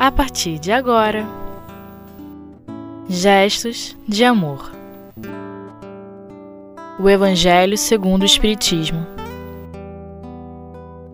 [0.00, 1.28] a partir de agora.
[3.06, 4.72] Gestos de amor.
[6.98, 9.06] O Evangelho segundo o Espiritismo.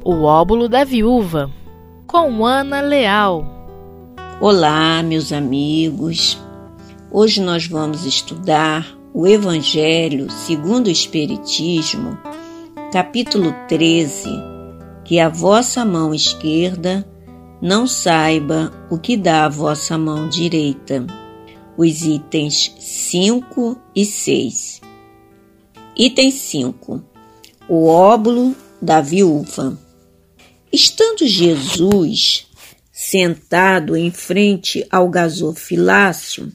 [0.05, 1.51] O óbolo da viúva,
[2.07, 3.45] com Ana Leal.
[4.41, 6.41] Olá, meus amigos.
[7.11, 12.17] Hoje nós vamos estudar o Evangelho segundo o Espiritismo,
[12.93, 14.31] capítulo 13,
[15.05, 17.05] que a vossa mão esquerda
[17.61, 21.07] não saiba o que dá a vossa mão direita.
[21.77, 24.81] Os itens 5 e 6.
[25.97, 27.05] Item 5.
[27.69, 29.79] O óbolo da viúva.
[30.73, 32.47] Estando Jesus
[32.93, 36.53] sentado em frente ao gasofilácio,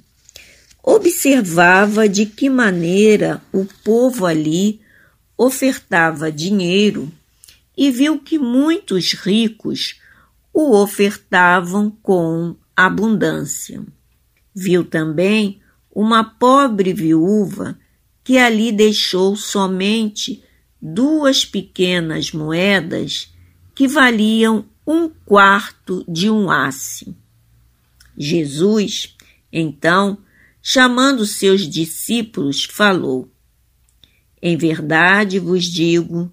[0.83, 4.81] observava de que maneira o povo ali
[5.37, 7.11] ofertava dinheiro
[7.77, 9.95] e viu que muitos ricos
[10.53, 13.83] o ofertavam com abundância.
[14.53, 15.61] Viu também
[15.93, 17.77] uma pobre viúva
[18.23, 20.43] que ali deixou somente
[20.81, 23.33] duas pequenas moedas
[23.75, 27.15] que valiam um quarto de um asse.
[28.17, 29.15] Jesus,
[29.51, 30.17] então,
[30.61, 33.31] chamando seus discípulos, falou:
[34.41, 36.31] Em verdade vos digo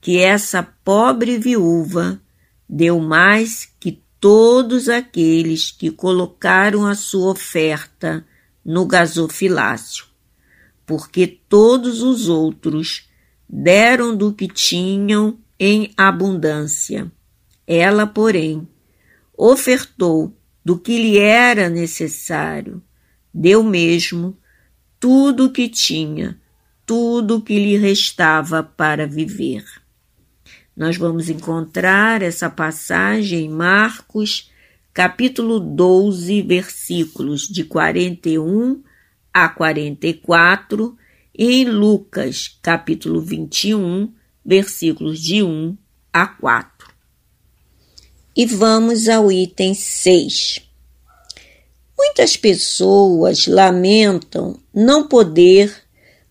[0.00, 2.20] que essa pobre viúva
[2.68, 8.26] deu mais que todos aqueles que colocaram a sua oferta
[8.64, 10.06] no gasofilácio,
[10.84, 13.08] porque todos os outros
[13.48, 17.10] deram do que tinham em abundância.
[17.66, 18.68] Ela, porém,
[19.36, 22.82] ofertou do que lhe era necessário,
[23.32, 24.36] deu mesmo
[25.00, 26.38] tudo o que tinha,
[26.84, 29.64] tudo o que lhe restava para viver.
[30.78, 34.48] Nós vamos encontrar essa passagem em Marcos,
[34.94, 38.80] capítulo 12, versículos de 41
[39.34, 40.96] a 44,
[41.36, 44.12] e em Lucas, capítulo 21,
[44.46, 45.76] versículos de 1
[46.12, 46.88] a 4.
[48.36, 50.62] E vamos ao item 6.
[51.98, 55.74] Muitas pessoas lamentam não poder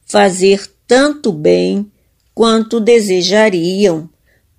[0.06, 1.92] fazer tanto bem
[2.34, 4.10] quanto desejariam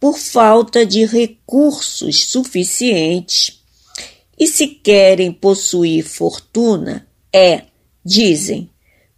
[0.01, 3.63] por falta de recursos suficientes
[4.39, 7.65] e se querem possuir fortuna, é,
[8.05, 8.71] dizem,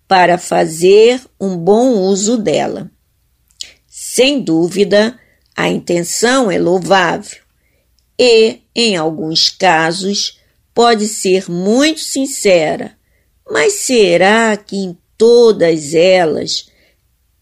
[0.08, 2.90] para fazer um bom uso dela.
[3.86, 5.18] Sem dúvida,
[5.54, 7.38] a intenção é louvável
[8.18, 10.38] e, em alguns casos,
[10.74, 12.96] pode ser muito sincera,
[13.48, 16.70] mas será que em todas elas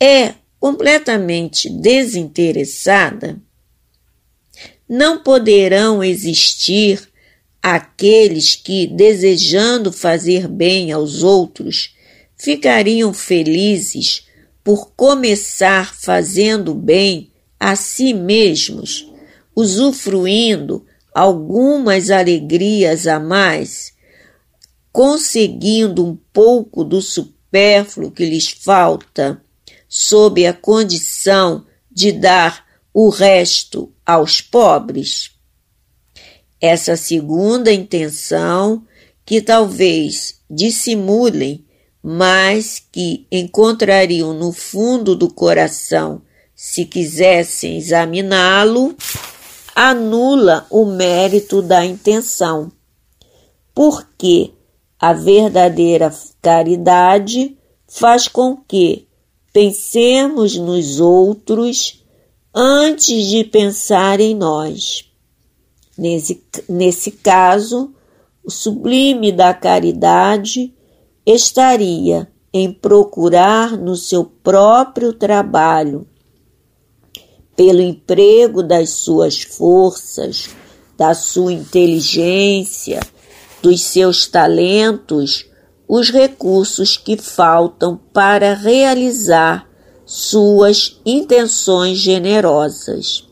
[0.00, 3.40] é completamente desinteressada,
[4.88, 7.08] não poderão existir
[7.62, 11.94] aqueles que, desejando fazer bem aos outros,
[12.36, 14.26] ficariam felizes
[14.64, 19.10] por começar fazendo bem a si mesmos,
[19.54, 23.92] usufruindo algumas alegrias a mais,
[24.92, 29.42] conseguindo um pouco do supérfluo que lhes falta
[29.88, 35.30] sob a condição de dar o resto aos pobres?
[36.60, 38.84] Essa segunda intenção,
[39.24, 41.64] que talvez dissimulem,
[42.02, 46.22] mas que encontrariam no fundo do coração
[46.54, 48.96] se quisessem examiná-lo,
[49.74, 52.72] anula o mérito da intenção,
[53.72, 54.52] porque
[54.98, 56.12] a verdadeira
[56.42, 57.56] caridade
[57.86, 59.07] faz com que
[59.52, 62.04] Pensemos nos outros
[62.54, 65.04] antes de pensar em nós.
[65.96, 67.92] Nesse, nesse caso,
[68.44, 70.72] o sublime da caridade
[71.26, 76.06] estaria em procurar no seu próprio trabalho,
[77.54, 80.48] pelo emprego das suas forças,
[80.96, 83.00] da sua inteligência,
[83.60, 85.46] dos seus talentos,
[85.88, 89.66] os recursos que faltam para realizar
[90.04, 93.26] suas intenções generosas.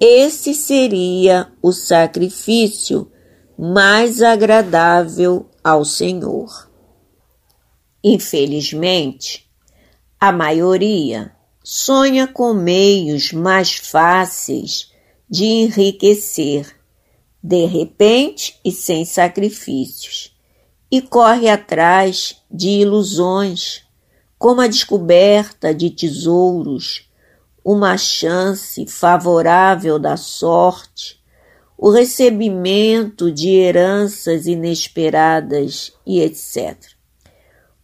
[0.00, 3.10] Esse seria o sacrifício
[3.56, 6.68] mais agradável ao Senhor.
[8.02, 9.48] Infelizmente,
[10.18, 11.32] a maioria
[11.62, 14.92] sonha com meios mais fáceis
[15.30, 16.76] de enriquecer,
[17.42, 20.35] de repente e sem sacrifícios
[20.90, 23.82] e corre atrás de ilusões,
[24.38, 27.08] como a descoberta de tesouros,
[27.64, 31.20] uma chance favorável da sorte,
[31.76, 36.76] o recebimento de heranças inesperadas e etc.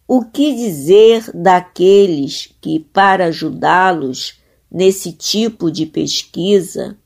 [0.07, 4.39] O que dizer daqueles que, para ajudá-los
[4.71, 6.97] nesse tipo de pesquisa,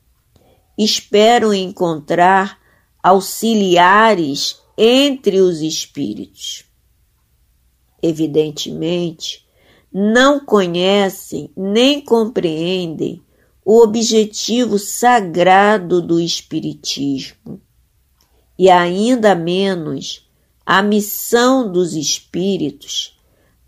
[0.76, 2.58] esperam encontrar
[3.02, 6.64] auxiliares entre os espíritos?
[8.00, 9.44] Evidentemente,
[9.92, 13.20] não conhecem nem compreendem
[13.64, 17.60] o objetivo sagrado do Espiritismo
[18.58, 20.26] e ainda menos
[20.64, 23.18] a missão dos espíritos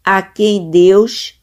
[0.04, 1.34] a quem Deus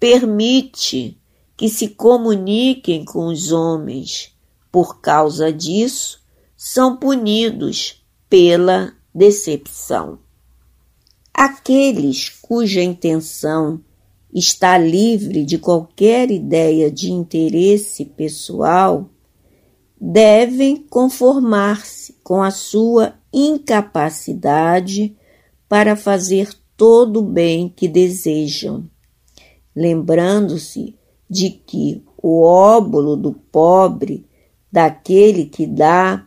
[0.00, 1.18] permite
[1.56, 4.32] que se comuniquem com os homens.
[4.70, 6.20] Por causa disso,
[6.56, 10.18] são punidos pela decepção.
[11.32, 13.80] Aqueles cuja intenção
[14.32, 19.10] está livre de qualquer ideia de interesse pessoal,
[20.00, 25.16] devem conformar-se com a sua incapacidade
[25.68, 28.88] para fazer todo o bem que desejam,
[29.74, 30.96] lembrando-se
[31.28, 34.26] de que o óbolo do pobre,
[34.70, 36.26] daquele que dá,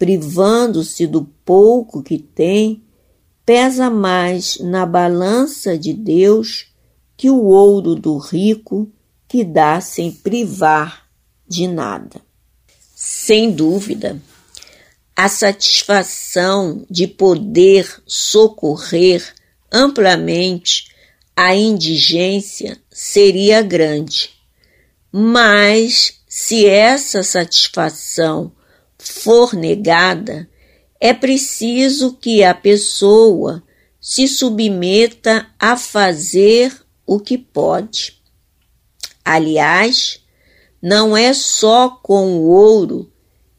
[0.00, 2.82] privando-se do pouco que tem,
[3.44, 6.72] pesa mais na balança de Deus
[7.18, 8.90] que o ouro do rico
[9.28, 11.06] que dá sem privar
[11.46, 12.18] de nada.
[12.96, 14.18] Sem dúvida,
[15.14, 19.34] a satisfação de poder socorrer
[19.70, 20.94] amplamente
[21.36, 24.30] a indigência seria grande.
[25.12, 28.50] Mas, se essa satisfação
[29.00, 30.48] for negada,
[31.00, 33.62] é preciso que a pessoa
[34.00, 36.72] se submeta a fazer
[37.06, 38.20] o que pode.
[39.24, 40.20] Aliás,
[40.82, 43.12] não é só com o ouro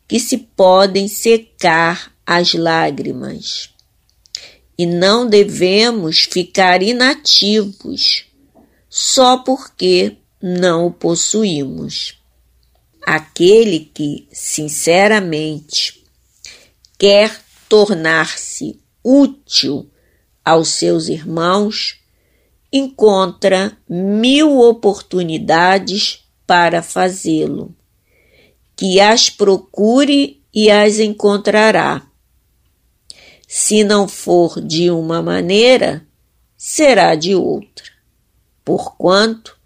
[0.07, 3.69] que se podem secar as lágrimas.
[4.77, 8.25] E não devemos ficar inativos
[8.89, 12.20] só porque não o possuímos.
[13.13, 16.01] Aquele que, sinceramente,
[16.97, 19.91] quer tornar-se útil
[20.45, 21.99] aos seus irmãos
[22.71, 27.75] encontra mil oportunidades para fazê-lo,
[28.77, 32.07] que as procure e as encontrará.
[33.45, 36.07] Se não for de uma maneira,
[36.55, 37.91] será de outra,
[38.63, 39.59] porquanto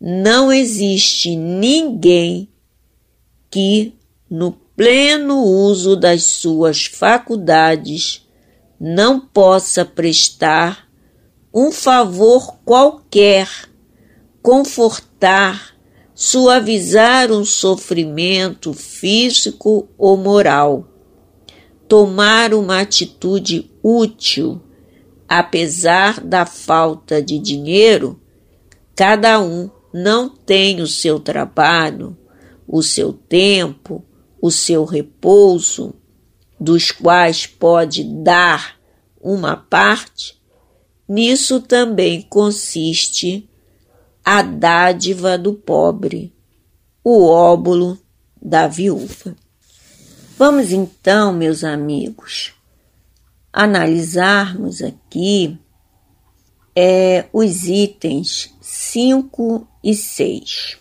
[0.00, 2.48] não existe ninguém
[3.50, 3.94] que,
[4.30, 8.26] no pleno uso das suas faculdades,
[8.80, 10.88] não possa prestar
[11.52, 13.48] um favor qualquer,
[14.42, 15.74] confortar,
[16.14, 20.86] suavizar um sofrimento físico ou moral,
[21.88, 24.60] tomar uma atitude útil,
[25.28, 28.20] apesar da falta de dinheiro,
[28.94, 32.16] cada um não tem o seu trabalho,
[32.68, 34.04] o seu tempo,
[34.40, 35.94] o seu repouso,
[36.60, 38.78] dos quais pode dar
[39.20, 40.38] uma parte
[41.08, 43.48] Nisso também consiste
[44.22, 46.34] a dádiva do pobre,
[47.02, 47.98] o óbolo
[48.40, 49.34] da viúva.
[50.36, 52.52] Vamos então, meus amigos,
[53.50, 55.58] analisarmos aqui
[56.76, 60.76] é, os itens 5 e 6.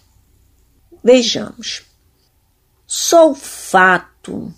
[1.08, 1.84] Vejamos.
[2.86, 4.54] Só o fato,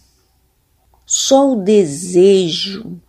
[1.06, 3.00] só o desejo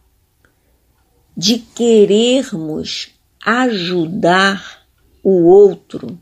[1.34, 4.86] de querermos ajudar
[5.24, 6.20] o outro,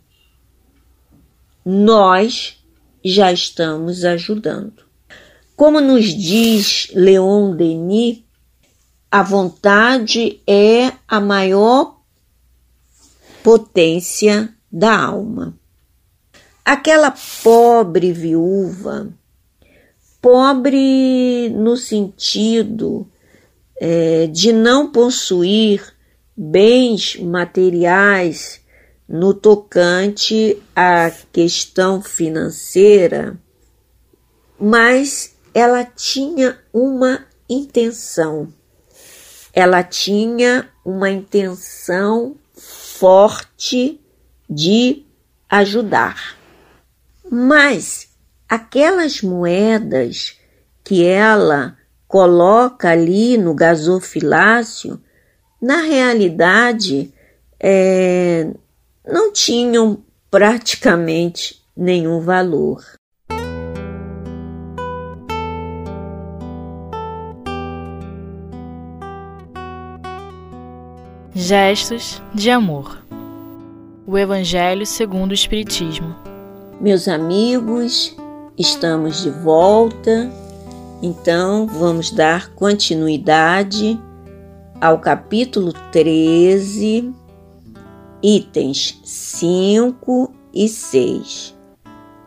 [1.64, 2.64] nós
[3.04, 4.84] já estamos ajudando.
[5.56, 8.22] Como nos diz Leon Denis,
[9.10, 12.00] a vontade é a maior
[13.42, 15.58] potência da alma.
[16.70, 19.08] Aquela pobre viúva,
[20.20, 23.10] pobre no sentido
[23.80, 25.82] é, de não possuir
[26.36, 28.60] bens materiais
[29.08, 33.40] no tocante à questão financeira,
[34.60, 38.52] mas ela tinha uma intenção.
[39.54, 43.98] Ela tinha uma intenção forte
[44.50, 45.06] de
[45.48, 46.37] ajudar.
[47.30, 48.08] Mas
[48.48, 50.38] aquelas moedas
[50.82, 54.98] que ela coloca ali no gasofilácio,
[55.60, 57.12] na realidade,
[57.60, 58.50] é,
[59.06, 62.82] não tinham praticamente nenhum valor.
[71.34, 73.04] Gestos de amor.
[74.06, 76.27] O Evangelho segundo o Espiritismo
[76.80, 78.14] meus amigos,
[78.56, 80.30] estamos de volta,
[81.02, 84.00] então vamos dar continuidade
[84.80, 87.12] ao capítulo 13,
[88.22, 91.52] itens 5 e 6.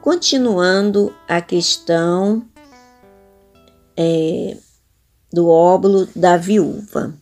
[0.02, 2.46] Continuando a questão
[3.96, 4.58] é,
[5.32, 7.14] do óbolo da viúva.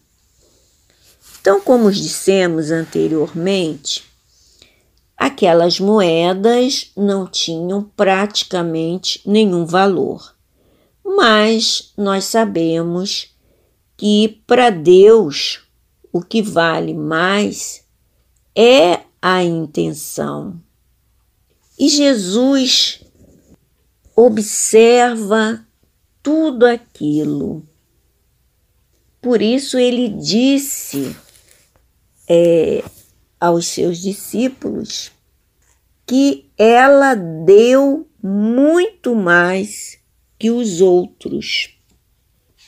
[1.39, 4.08] Então, como dissemos anteriormente,
[5.19, 10.33] aquelas moedas não tinham praticamente nenhum valor.
[11.03, 13.35] Mas nós sabemos
[13.97, 15.61] que para Deus
[16.13, 17.83] o que vale mais
[18.55, 20.57] é a intenção.
[21.77, 23.03] E Jesus
[24.15, 25.65] observa
[26.23, 27.67] tudo aquilo.
[29.21, 31.13] Por isso ele disse
[32.27, 32.83] é,
[33.39, 35.11] aos seus discípulos
[36.05, 39.99] que ela deu muito mais
[40.37, 41.77] que os outros,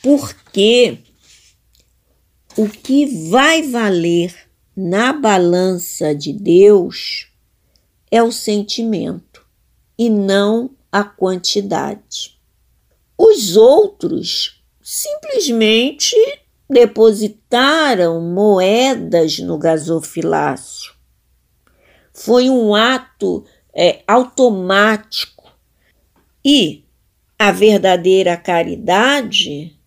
[0.03, 0.99] porque
[2.55, 4.35] o que vai valer
[4.75, 7.27] na balança de Deus
[8.09, 9.45] é o sentimento
[9.97, 12.39] e não a quantidade.
[13.17, 16.15] Os outros simplesmente
[16.71, 20.93] depositaram moedas no gasofilácio.
[22.13, 23.43] Foi um ato
[23.75, 25.51] é, automático.
[26.43, 26.85] E
[27.37, 29.77] a verdadeira caridade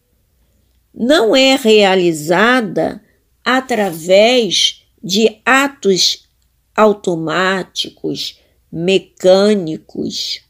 [0.94, 3.02] não é realizada
[3.42, 6.28] através de atos
[6.76, 10.42] automáticos, mecânicos,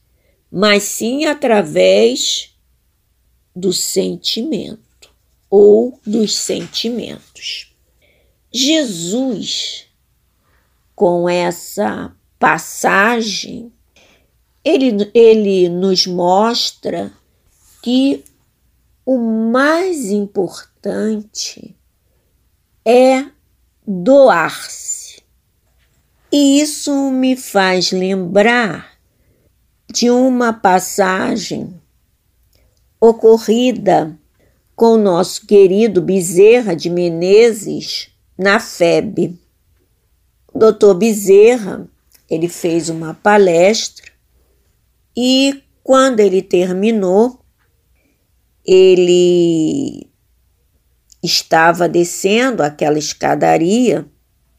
[0.50, 2.54] mas sim através
[3.54, 4.83] do sentimento
[5.48, 7.74] ou dos sentimentos.
[8.52, 9.86] Jesus,
[10.94, 13.72] com essa passagem,
[14.64, 17.12] ele, ele nos mostra
[17.82, 18.24] que
[19.04, 21.76] o mais importante
[22.84, 23.26] é
[23.86, 25.22] doar-se.
[26.32, 28.98] E isso me faz lembrar
[29.92, 31.80] de uma passagem
[33.00, 34.18] ocorrida
[34.76, 39.38] com o nosso querido Bezerra de Menezes na FEB.
[40.52, 41.88] O doutor Bezerra,
[42.28, 44.10] ele fez uma palestra
[45.16, 47.40] e quando ele terminou,
[48.64, 50.08] ele
[51.22, 54.06] estava descendo aquela escadaria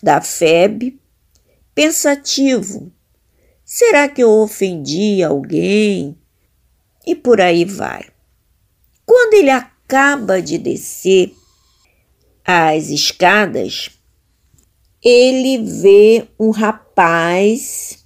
[0.01, 0.99] da FEB,
[1.73, 2.91] pensativo.
[3.63, 6.17] Será que eu ofendi alguém?
[7.05, 8.05] E por aí vai.
[9.05, 9.49] Quando ele
[9.87, 11.35] acaba de descer
[12.43, 13.91] as escadas,
[15.01, 18.03] ele vê um rapaz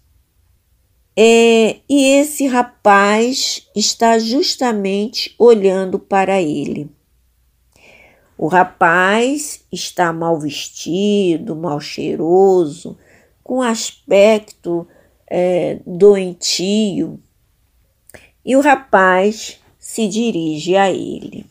[1.16, 6.90] é, e esse rapaz está justamente olhando para ele.
[8.38, 12.98] O rapaz está mal vestido, mal cheiroso,
[13.42, 14.86] com aspecto
[15.30, 17.22] é, doentio,
[18.44, 21.46] e o rapaz se dirige a ele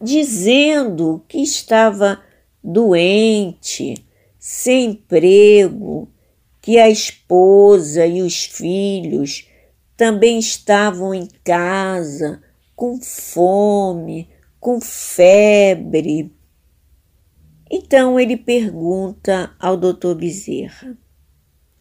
[0.00, 2.22] dizendo que estava
[2.62, 3.94] doente,
[4.38, 6.08] sem emprego,
[6.60, 9.48] que a esposa e os filhos
[9.96, 12.42] também estavam em casa,
[12.74, 14.28] com fome,
[14.58, 16.32] com febre.
[17.70, 20.96] Então ele pergunta ao doutor Bezerra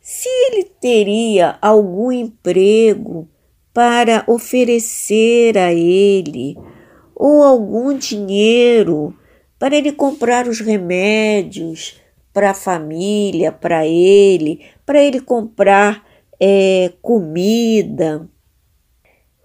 [0.02, 3.30] se ele teria algum emprego
[3.72, 6.58] para oferecer a ele
[7.20, 9.14] ou algum dinheiro
[9.60, 12.00] para ele comprar os remédios
[12.32, 16.08] para a família, para ele, para ele comprar
[16.40, 18.26] é, comida.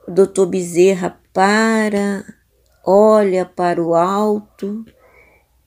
[0.06, 2.24] O doutor Bezerra para,
[2.86, 4.84] olha para o alto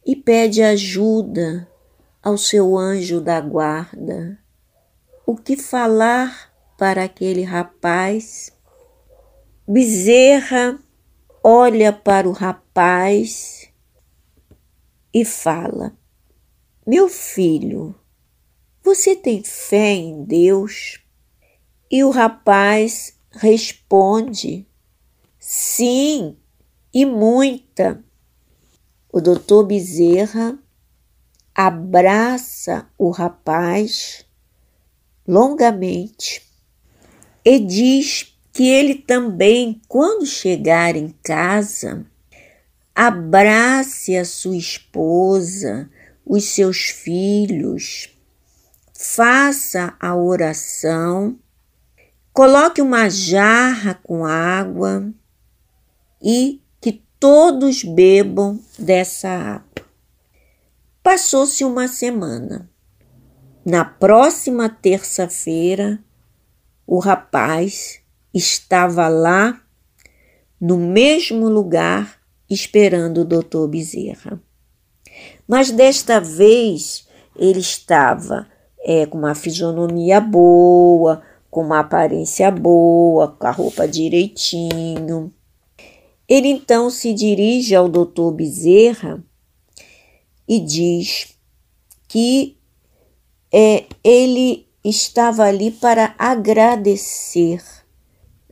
[0.06, 1.68] e pede ajuda
[2.24, 4.40] ao seu anjo da guarda.
[5.26, 8.54] O que falar para aquele rapaz?
[9.68, 10.80] Bezerra
[11.44, 13.70] olha para o rapaz
[15.14, 15.98] e fala:
[16.86, 17.96] Meu filho,
[18.84, 21.04] você tem fé em Deus?
[21.90, 24.68] E o rapaz responde:
[25.40, 26.38] Sim,
[26.94, 28.04] e muita.
[29.12, 30.60] O doutor Bezerra
[31.56, 34.26] abraça o rapaz
[35.28, 36.48] longamente
[37.44, 42.04] e diz que ele também, quando chegar em casa,
[42.96, 45.88] abrace a sua esposa,
[46.26, 48.18] os seus filhos,
[48.96, 51.38] faça a oração,
[52.34, 55.08] coloque uma jarra com água
[56.20, 59.86] e que todos bebam dessa água.
[61.04, 62.68] Passou-se uma semana.
[63.64, 66.04] Na próxima terça-feira,
[66.88, 68.02] o rapaz
[68.34, 69.62] estava lá
[70.60, 72.20] no mesmo lugar
[72.50, 74.42] esperando o doutor Bezerra.
[75.48, 78.48] Mas desta vez ele estava
[78.80, 85.34] é, com uma fisionomia boa, com uma aparência boa, com a roupa direitinho.
[86.28, 89.24] Ele então se dirige ao doutor Bezerra
[90.48, 91.38] e diz
[92.08, 92.58] que
[93.52, 97.62] é, ele estava ali para agradecer,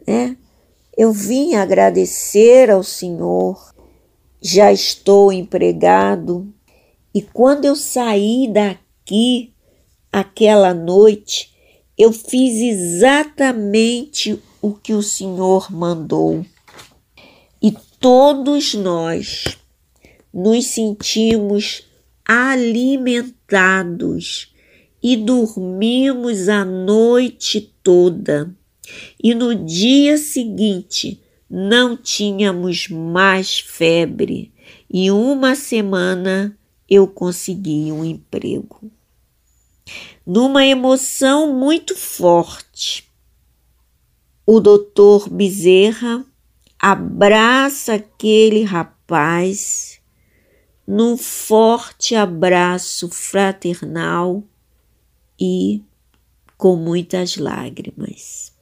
[0.05, 0.37] né?
[0.97, 3.73] Eu vim agradecer ao Senhor,
[4.41, 6.47] já estou empregado,
[7.13, 9.53] e quando eu saí daqui
[10.11, 11.53] aquela noite,
[11.97, 16.45] eu fiz exatamente o que o Senhor mandou.
[17.61, 19.57] E todos nós
[20.33, 21.83] nos sentimos
[22.25, 23.35] alimentados
[25.01, 28.55] e dormimos a noite toda
[29.21, 34.51] e no dia seguinte não tínhamos mais febre
[34.89, 36.57] e uma semana
[36.89, 38.91] eu consegui um emprego.
[40.25, 43.07] Numa emoção muito forte,
[44.45, 46.25] o doutor Bezerra
[46.79, 49.99] abraça aquele rapaz
[50.87, 54.43] num forte abraço fraternal
[55.39, 55.81] e
[56.57, 58.54] com muitas lágrimas.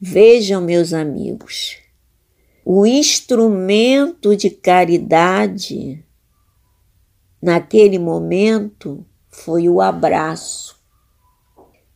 [0.00, 1.78] Vejam, meus amigos,
[2.64, 6.04] o instrumento de caridade
[7.42, 10.78] naquele momento foi o abraço.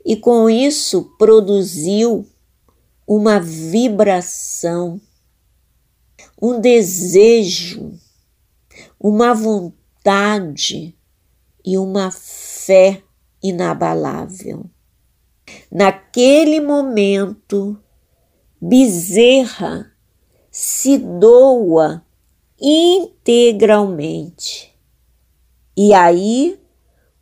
[0.04, 2.26] E com isso produziu
[3.06, 5.00] uma vibração,
[6.40, 7.92] um desejo,
[8.98, 10.92] uma vontade
[11.64, 13.00] e uma fé
[13.40, 14.66] inabalável.
[15.70, 17.78] Naquele momento,
[18.64, 19.92] Bezerra
[20.48, 22.06] se doa
[22.60, 24.72] integralmente.
[25.76, 26.60] E aí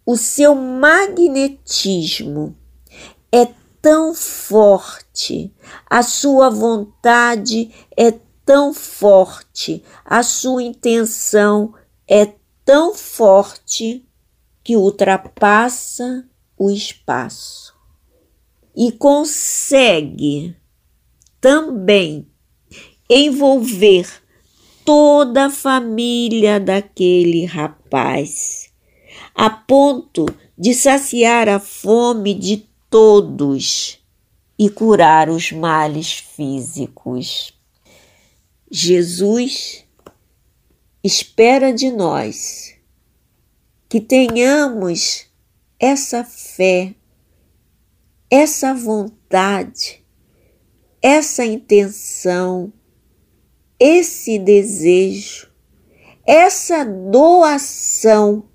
[0.05, 2.55] o seu magnetismo
[3.33, 3.46] é
[3.81, 5.50] tão forte,
[5.88, 8.11] a sua vontade é
[8.44, 11.72] tão forte, a sua intenção
[12.07, 12.35] é
[12.66, 14.07] tão forte
[14.62, 17.74] que ultrapassa o espaço
[18.76, 20.60] e consegue
[21.40, 22.26] também
[23.09, 24.09] envolver
[24.85, 28.70] toda a família daquele rapaz,
[29.35, 30.26] a ponto
[30.57, 33.98] de saciar a fome de todos
[34.59, 37.55] e curar os males físicos.
[38.70, 39.85] Jesus
[41.03, 42.74] espera de nós
[43.88, 45.26] que tenhamos
[45.79, 46.94] essa fé,
[48.31, 49.99] essa vontade
[51.02, 52.72] essa intenção,
[53.78, 55.50] esse desejo,
[56.26, 58.48] essa doação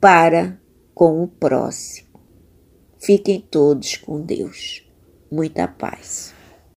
[0.00, 0.60] para
[0.94, 2.08] com o próximo.
[2.98, 4.84] Fiquem todos com Deus.
[5.30, 6.34] Muita paz.